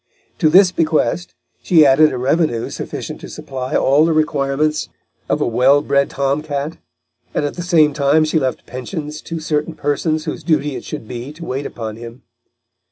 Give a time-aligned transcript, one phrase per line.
[0.39, 4.89] To this bequest she added a revenue sufficient to supply all the requirements
[5.29, 6.77] of a well bred tom cat,
[7.35, 11.07] and at the same time she left pensions to certain persons whose duty it should
[11.07, 12.23] be to wait upon him.